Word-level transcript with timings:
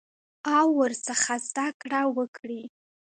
او 0.57 0.65
ورڅخه 0.79 1.35
زده 1.47 1.67
کړه 1.81 2.01
وکړي. 2.17 2.63